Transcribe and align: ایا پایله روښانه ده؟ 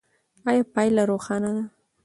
ایا 0.49 0.63
پایله 0.73 1.03
روښانه 1.09 1.49
ده؟ 1.55 1.63